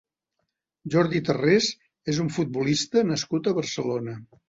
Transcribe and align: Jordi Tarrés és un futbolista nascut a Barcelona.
Jordi 0.95 1.21
Tarrés 1.27 1.69
és 2.15 2.25
un 2.25 2.35
futbolista 2.41 3.09
nascut 3.15 3.55
a 3.55 3.59
Barcelona. 3.63 4.23